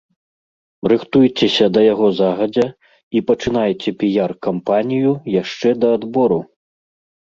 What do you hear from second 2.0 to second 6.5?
загадзя і пачынайце піяр-кампанію яшчэ да адбору!